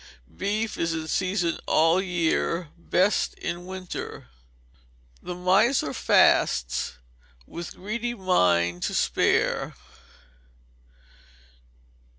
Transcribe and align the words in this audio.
Beef 0.35 0.77
is 0.79 0.95
in 0.95 1.07
season 1.07 1.59
all 1.67 1.97
the 1.97 2.05
year; 2.07 2.69
best 2.75 3.35
in 3.35 3.67
winter. 3.67 4.29
[THE 5.21 5.35
MISER 5.35 5.93
FASTS 5.93 6.97
WITH 7.45 7.75
GREEDY 7.75 8.15
MIND 8.15 8.81
TO 8.81 8.95
SPARE. 8.95 9.75